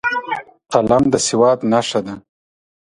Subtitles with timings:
[0.71, 2.15] قلم د سواد نښه ده